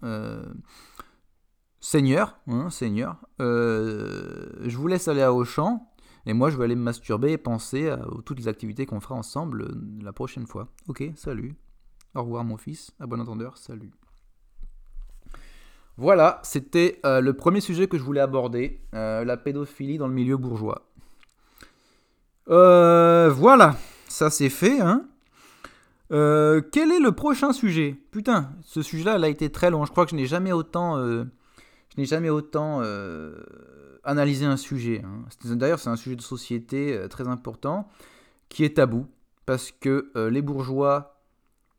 seigneur, 1.79 2.39
hein, 2.47 2.69
seigneur. 2.69 3.17
je 3.39 4.75
vous 4.75 4.87
laisse 4.87 5.07
aller 5.07 5.21
à 5.21 5.33
Auchan. 5.33 5.87
Et 6.25 6.33
moi, 6.33 6.49
je 6.49 6.57
vais 6.57 6.65
aller 6.65 6.75
me 6.75 6.81
masturber 6.81 7.31
et 7.31 7.37
penser 7.37 7.87
à 7.87 7.99
toutes 8.25 8.39
les 8.39 8.49
activités 8.49 8.85
qu'on 8.85 8.99
fera 8.99 9.15
ensemble 9.15 9.69
la 10.01 10.11
prochaine 10.11 10.45
fois. 10.45 10.67
Ok, 10.89 11.03
salut. 11.15 11.55
Au 12.17 12.23
revoir 12.23 12.43
mon 12.43 12.57
fils. 12.57 12.91
À 12.99 13.05
bon 13.05 13.21
entendeur, 13.21 13.57
salut. 13.57 13.91
Voilà, 15.95 16.41
c'était 16.43 16.99
euh, 17.05 17.21
le 17.21 17.33
premier 17.33 17.61
sujet 17.61 17.87
que 17.87 17.97
je 17.97 18.03
voulais 18.03 18.19
aborder, 18.19 18.81
euh, 18.93 19.23
la 19.23 19.37
pédophilie 19.37 19.97
dans 19.97 20.07
le 20.07 20.13
milieu 20.13 20.37
bourgeois. 20.37 20.83
voilà, 22.47 23.77
ça 24.07 24.29
c'est 24.29 24.49
fait. 24.49 24.81
Hein 24.81 25.05
quel 26.09 26.91
est 26.91 26.99
le 26.99 27.11
prochain 27.11 27.53
sujet? 27.53 27.95
Putain, 28.11 28.51
ce 28.63 28.81
sujet-là, 28.81 29.17
il 29.17 29.23
a 29.23 29.29
été 29.29 29.49
très 29.49 29.71
long. 29.71 29.85
Je 29.85 29.91
crois 29.91 30.05
que 30.05 30.11
je 30.11 30.15
n'ai 30.15 30.27
jamais 30.27 30.51
autant, 30.51 30.97
je 31.01 31.25
n'ai 31.97 32.05
jamais 32.05 32.29
autant 32.29 32.81
analyser 34.07 34.45
un 34.45 34.57
sujet. 34.57 35.03
Hein. 35.05 35.25
D'ailleurs, 35.55 35.79
c'est 35.79 35.89
un 35.89 35.97
sujet 35.97 36.15
de 36.15 36.21
société 36.21 36.93
euh, 36.93 37.07
très 37.07 37.27
important 37.27 37.87
qui 38.49 38.63
est 38.63 38.77
tabou 38.77 39.05
parce 39.45 39.71
que 39.71 40.11
euh, 40.15 40.29
les 40.29 40.41
bourgeois, 40.41 41.16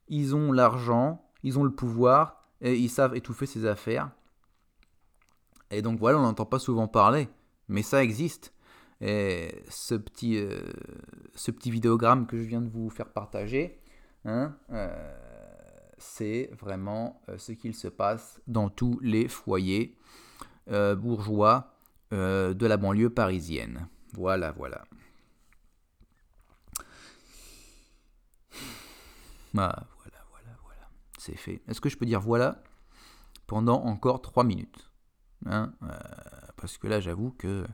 ils 0.08 0.34
ont 0.34 0.52
l'argent, 0.52 1.24
ils 1.42 1.58
ont 1.58 1.64
le 1.64 1.72
pouvoir 1.72 2.44
et 2.60 2.76
ils 2.76 2.88
savent 2.88 3.16
étouffer 3.16 3.46
ses 3.46 3.66
affaires. 3.66 4.10
Et 5.70 5.82
donc 5.82 5.98
voilà, 5.98 6.18
on 6.18 6.22
n'entend 6.22 6.46
pas 6.46 6.58
souvent 6.58 6.88
parler, 6.88 7.28
mais 7.68 7.82
ça 7.82 8.02
existe. 8.02 8.52
Et 9.00 9.62
ce 9.68 9.94
petit, 9.94 10.38
euh, 10.38 10.58
ce 11.34 11.50
petit 11.50 11.70
vidéogramme 11.70 12.26
que 12.26 12.36
je 12.36 12.42
viens 12.42 12.60
de 12.60 12.68
vous 12.68 12.90
faire 12.90 13.08
partager, 13.08 13.78
hein, 14.24 14.56
c'est 15.98 16.50
vraiment 16.58 17.20
ce 17.36 17.52
qu'il 17.52 17.74
se 17.74 17.88
passe 17.88 18.40
dans 18.46 18.70
tous 18.70 18.98
les 19.02 19.28
foyers 19.28 19.96
bourgeois 20.66 21.74
euh, 22.14 22.54
de 22.54 22.66
la 22.66 22.78
banlieue 22.78 23.10
parisienne. 23.10 23.86
Voilà, 24.14 24.52
voilà. 24.52 24.82
Ah, 29.54 29.54
voilà, 29.54 29.56
voilà, 29.56 29.86
voilà. 29.86 29.97
Fait. 31.36 31.62
Est-ce 31.68 31.80
que 31.80 31.88
je 31.88 31.96
peux 31.96 32.06
dire 32.06 32.20
voilà 32.20 32.62
pendant 33.46 33.82
encore 33.84 34.20
3 34.20 34.44
minutes 34.44 34.90
hein 35.46 35.72
euh, 35.82 35.88
Parce 36.56 36.78
que 36.78 36.86
là, 36.86 37.00
j'avoue 37.00 37.30
que 37.32 37.66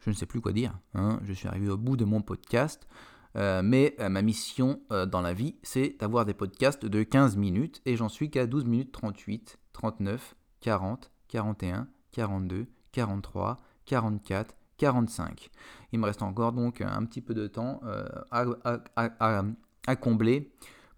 je 0.00 0.10
ne 0.10 0.14
sais 0.14 0.26
plus 0.26 0.40
quoi 0.40 0.52
dire. 0.52 0.78
Hein 0.94 1.20
je 1.24 1.32
suis 1.32 1.48
arrivé 1.48 1.68
au 1.68 1.76
bout 1.76 1.96
de 1.96 2.04
mon 2.04 2.22
podcast. 2.22 2.86
Euh, 3.36 3.60
mais 3.62 3.94
ma 3.98 4.22
mission 4.22 4.80
dans 4.88 5.20
la 5.20 5.34
vie, 5.34 5.56
c'est 5.62 5.96
d'avoir 6.00 6.24
des 6.24 6.32
podcasts 6.32 6.86
de 6.86 7.02
15 7.02 7.36
minutes 7.36 7.82
et 7.84 7.94
j'en 7.96 8.08
suis 8.08 8.30
qu'à 8.30 8.46
12 8.46 8.64
minutes 8.64 8.92
38, 8.92 9.58
39, 9.74 10.34
40, 10.60 11.10
41, 11.28 11.88
42, 12.12 12.66
43, 12.92 13.60
44, 13.84 14.56
45. 14.76 15.50
Il 15.92 15.98
me 15.98 16.06
reste 16.06 16.22
encore 16.22 16.52
donc 16.52 16.80
un 16.80 17.04
petit 17.04 17.20
peu 17.20 17.34
de 17.34 17.46
temps 17.46 17.80
euh, 17.84 18.06
à, 18.30 19.96
combler 19.96 20.52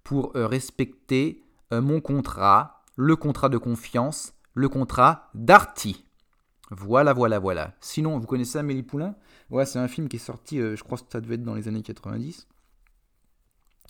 pour 0.04 0.36
euh, 0.36 0.46
respecter 0.46 1.44
euh, 1.72 1.80
mon 1.80 2.00
contrat, 2.00 2.82
le 2.96 3.16
contrat 3.16 3.48
de 3.48 3.58
confiance, 3.58 4.34
le 4.54 4.68
contrat 4.68 5.30
d'Arty. 5.34 6.04
Voilà, 6.70 7.12
voilà, 7.12 7.38
voilà. 7.38 7.74
Sinon, 7.80 8.18
vous 8.18 8.26
connaissez 8.26 8.58
Amélie 8.58 8.82
Poulain? 8.82 9.14
Ouais, 9.50 9.64
c'est 9.64 9.78
un 9.78 9.88
film 9.88 10.08
qui 10.08 10.16
est 10.16 10.20
sorti, 10.20 10.58
je 10.58 10.82
crois 10.82 10.98
que 10.98 11.04
ça 11.10 11.20
devait 11.20 11.36
être 11.36 11.44
dans 11.44 11.54
les 11.54 11.68
années 11.68 11.82
90. 11.82 12.46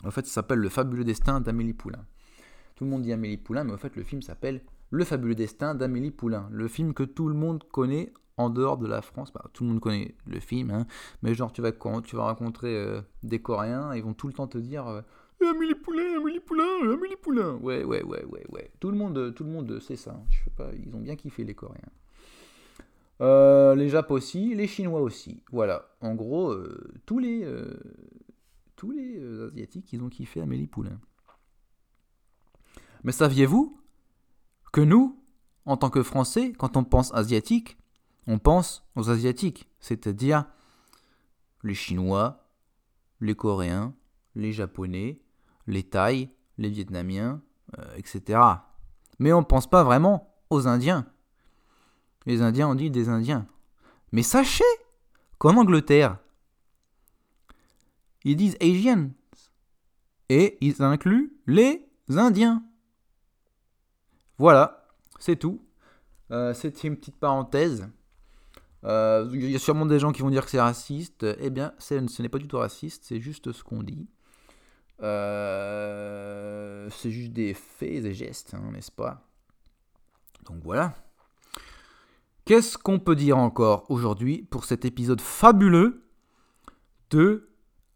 En 0.05 0.11
fait, 0.11 0.27
ça 0.27 0.35
s'appelle 0.35 0.61
Le 0.61 0.69
fabuleux 0.69 1.05
destin 1.05 1.41
d'Amélie 1.41 1.75
Poulain. 1.75 2.05
Tout 2.77 2.85
le 2.85 2.91
monde 2.91 3.03
dit 3.03 3.13
Amélie 3.13 3.37
Poulain, 3.37 3.65
mais 3.65 3.73
en 3.73 3.79
fait, 3.79 3.97
le 3.97 4.05
film 4.05 4.23
s'appelle 4.23 4.63
Le 4.91 5.05
fabuleux 5.05 5.35
destin 5.35 5.75
d'Amélie 5.75 6.13
Poulain. 6.13 6.49
Le 6.53 6.69
film 6.69 6.95
que 6.95 7.03
tout 7.03 7.29
le 7.29 7.35
monde 7.35 7.65
connaît 7.73 8.13
en 8.37 8.51
dehors 8.51 8.79
de 8.79 8.87
la 8.87 9.03
France, 9.03 9.33
bah, 9.33 9.45
tout 9.53 9.65
le 9.65 9.71
monde 9.71 9.81
connaît 9.81 10.15
le 10.27 10.39
film, 10.39 10.71
hein, 10.71 10.87
mais 11.23 11.35
genre 11.35 11.53
tu 11.53 11.61
vas, 11.61 11.73
tu 11.73 12.15
vas 12.17 12.23
rencontrer 12.23 12.77
euh, 12.77 13.03
des 13.25 13.43
Coréens, 13.43 13.93
ils 13.97 14.03
vont 14.05 14.15
tout 14.15 14.29
le 14.29 14.33
temps 14.33 14.47
te 14.47 14.59
dire 14.59 14.87
euh, 14.87 15.03
Amélie 15.41 15.75
Poulain, 15.75 16.17
Amélie 16.21 16.41
Poulain, 16.41 16.93
Amélie 16.93 17.17
Poulain. 17.17 17.55
Ouais, 17.57 17.85
ouais, 17.85 18.03
ouais, 18.03 18.25
ouais, 18.25 18.45
ouais. 18.51 18.71
Tout 18.81 18.91
le 18.91 18.97
monde, 18.97 19.35
tout 19.35 19.45
le 19.45 19.51
monde 19.51 19.79
sait 19.81 19.97
ça. 19.97 20.13
Hein. 20.13 20.25
Je 20.31 20.45
sais 20.45 20.51
pas, 20.51 20.71
ils 20.75 20.95
ont 20.95 21.01
bien 21.01 21.17
kiffé 21.17 21.45
les 21.45 21.55
Coréens. 21.55 21.93
Euh, 23.21 23.75
les 23.75 23.89
Japs 23.89 24.11
aussi, 24.11 24.55
les 24.55 24.67
Chinois 24.67 25.01
aussi. 25.01 25.43
Voilà. 25.53 25.89
En 26.01 26.15
gros, 26.15 26.55
tous 27.07 27.19
les, 27.19 27.47
tous 28.77 28.91
les 28.91 29.21
Asiatiques, 29.47 29.93
ils 29.93 30.03
ont 30.03 30.09
kiffé 30.09 30.41
Amélie 30.41 30.67
Poulain. 30.67 31.01
Mais 33.05 33.13
saviez-vous 33.13 33.81
que 34.73 34.81
nous, 34.81 35.19
en 35.65 35.77
tant 35.77 35.91
que 35.91 36.03
Français, 36.03 36.53
quand 36.53 36.77
on 36.77 36.85
pense 36.85 37.15
asiatique, 37.15 37.79
on 38.27 38.39
pense 38.39 38.87
aux 38.97 39.11
Asiatiques, 39.11 39.69
c'est-à-dire 39.81 40.45
les 41.63 41.75
Chinois, 41.75 42.49
les 43.21 43.35
Coréens, 43.35 43.95
les 44.35 44.53
Japonais, 44.53 45.21
les 45.69 45.85
Thaïs, 45.85 46.29
les 46.57 46.71
Vietnamiens, 46.71 47.41
euh, 47.79 47.95
etc. 47.97 48.41
Mais 49.19 49.33
on 49.33 49.41
ne 49.41 49.45
pense 49.45 49.69
pas 49.69 49.85
vraiment 49.85 50.35
aux 50.51 50.67
Indiens. 50.67 51.07
Les 52.27 52.43
Indiens, 52.43 52.69
on 52.69 52.75
dit 52.75 52.91
des 52.91 53.09
Indiens. 53.09 53.47
Mais 54.11 54.23
sachez 54.23 54.65
qu'en 55.39 55.57
Angleterre, 55.57 56.19
ils 58.25 58.37
disent 58.37 58.57
Asians. 58.61 59.11
Et 60.31 60.59
ils 60.61 60.83
incluent 60.83 61.33
les 61.47 61.89
Indiens. 62.11 62.63
Voilà, 64.37 64.87
c'est 65.19 65.37
tout. 65.37 65.63
Euh, 66.31 66.53
C'était 66.53 66.89
une 66.89 66.97
petite 66.97 67.17
parenthèse. 67.17 67.89
Euh, 68.85 69.29
il 69.33 69.51
y 69.51 69.57
a 69.57 69.59
sûrement 69.59 69.87
des 69.87 69.99
gens 69.99 70.13
qui 70.13 70.23
vont 70.23 70.31
dire 70.31 70.45
que 70.45 70.51
c'est 70.51 70.61
raciste. 70.61 71.27
Eh 71.41 71.51
bien, 71.51 71.73
ce 71.79 72.23
n'est 72.23 72.29
pas 72.29 72.39
du 72.39 72.47
tout 72.47 72.59
raciste, 72.59 73.05
c'est 73.05 73.21
juste 73.21 73.53
ce 73.53 73.63
qu'on 73.63 73.83
dit. 73.83 74.07
Euh, 75.03 76.89
c'est 76.91 77.11
juste 77.11 77.33
des 77.33 77.55
faits 77.55 78.05
et 78.05 78.15
gestes, 78.15 78.55
hein, 78.55 78.71
n'est-ce 78.73 78.91
pas? 78.91 79.23
Donc 80.47 80.63
voilà. 80.63 80.95
Qu'est-ce 82.45 82.79
qu'on 82.79 82.99
peut 82.99 83.17
dire 83.17 83.39
encore 83.39 83.91
aujourd'hui 83.91 84.43
pour 84.43 84.65
cet 84.65 84.85
épisode 84.85 85.21
fabuleux 85.21 86.03
de... 87.11 87.49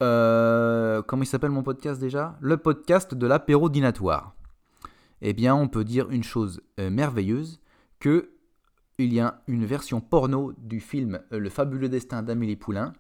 Euh, 0.03 1.01
comment 1.03 1.23
il 1.23 1.27
s'appelle 1.27 1.51
mon 1.51 1.63
podcast 1.63 2.01
déjà? 2.01 2.37
Le 2.41 2.57
podcast 2.57 3.15
de 3.15 3.27
l'apéro 3.27 3.69
dinatoire. 3.69 4.35
Eh 5.21 5.33
bien, 5.33 5.55
on 5.55 5.69
peut 5.69 5.85
dire 5.85 6.11
une 6.11 6.25
chose 6.25 6.61
merveilleuse, 6.79 7.61
que 8.01 8.33
il 8.99 9.13
y 9.15 9.21
a 9.21 9.43
une 9.47 9.65
version 9.65 10.01
porno 10.01 10.53
du 10.59 10.81
film 10.81 11.21
Le 11.31 11.49
fabuleux 11.49 11.89
destin 11.89 12.23
d'Amélie 12.23 12.57
Poulain 12.57 12.93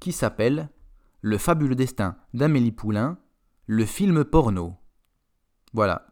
qui 0.00 0.12
s'appelle 0.12 0.68
Le 1.20 1.38
fabuleux 1.38 1.74
destin 1.74 2.16
d'Amélie 2.32 2.72
Poulain, 2.72 3.18
le 3.66 3.84
film 3.84 4.24
porno. 4.24 4.76
Voilà. 5.72 6.06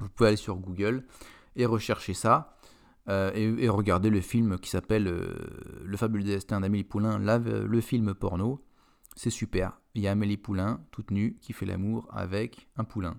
Vous 0.00 0.08
pouvez 0.10 0.28
aller 0.28 0.36
sur 0.36 0.56
Google 0.56 1.06
et 1.54 1.66
rechercher 1.66 2.14
ça. 2.14 2.58
Euh, 3.08 3.30
et, 3.34 3.68
regardez 3.68 4.10
le 4.10 4.20
film 4.20 4.58
qui 4.58 4.68
s'appelle 4.68 5.06
euh, 5.06 5.82
Le 5.84 5.96
fabuleux 5.96 6.24
destin 6.24 6.60
d'Amélie 6.60 6.84
Poulain, 6.84 7.18
le 7.18 7.80
film 7.80 8.14
porno. 8.14 8.64
C'est 9.14 9.30
super. 9.30 9.80
Il 9.94 10.02
y 10.02 10.08
a 10.08 10.10
Amélie 10.10 10.36
Poulain, 10.36 10.84
toute 10.90 11.10
nue, 11.10 11.38
qui 11.40 11.52
fait 11.52 11.66
l'amour 11.66 12.06
avec 12.10 12.68
un 12.76 12.84
poulain. 12.84 13.18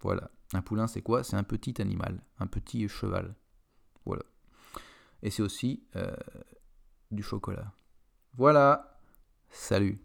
Voilà. 0.00 0.30
Un 0.52 0.62
poulain, 0.62 0.86
c'est 0.86 1.02
quoi? 1.02 1.24
C'est 1.24 1.36
un 1.36 1.44
petit 1.44 1.80
animal, 1.80 2.22
un 2.38 2.46
petit 2.46 2.88
cheval. 2.88 3.34
Voilà. 4.04 4.22
Et 5.22 5.30
c'est 5.30 5.42
aussi 5.42 5.84
euh, 5.96 6.14
du 7.10 7.22
chocolat. 7.22 7.72
Voilà. 8.34 8.97
Salut. 9.50 9.98